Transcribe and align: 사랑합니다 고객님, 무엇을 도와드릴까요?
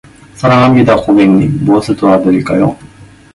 사랑합니다 0.33 0.95
고객님, 0.95 1.63
무엇을 1.63 1.95
도와드릴까요? 1.95 2.75